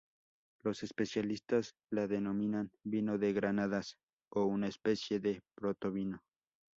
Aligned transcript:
Los 0.63 0.81
especialistas 0.81 1.75
la 1.91 2.07
denominan 2.07 2.71
"vino 2.83 3.19
de 3.19 3.33
granadas" 3.33 3.99
o 4.31 4.45
una 4.45 4.65
especie 4.67 5.19
de 5.19 5.43
proto-vino. 5.53 6.23